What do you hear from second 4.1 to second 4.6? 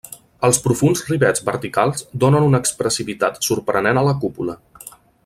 cúpula.